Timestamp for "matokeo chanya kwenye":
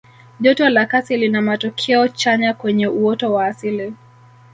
1.41-2.87